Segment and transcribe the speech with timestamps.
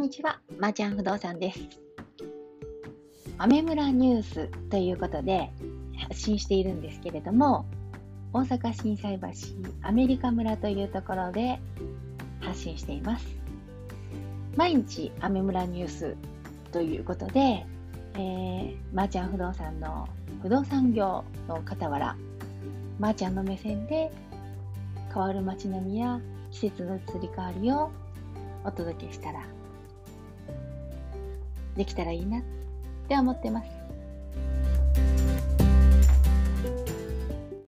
[0.00, 1.60] にちは、まー、ちゃん不動産です。
[3.36, 5.50] アメ村ニュースということで
[6.08, 7.66] 発信しているんですけれども、
[8.32, 9.28] 大阪心斎橋
[9.82, 11.60] アメリカ村というところで
[12.40, 13.26] 発信しています。
[14.56, 16.16] 毎日アメ村ニュース
[16.72, 17.66] ということで、
[18.14, 20.08] えー、まー、ちゃん不動産の
[20.40, 22.16] 不動産業の傍ら、
[22.98, 24.10] まー、ちゃんの目線で
[25.12, 26.18] 変わる街並みや
[26.50, 27.90] 季節の移り変わりを
[28.64, 29.44] お届けしたら
[31.80, 32.42] できたらいいなっ
[33.08, 33.79] て思ってます。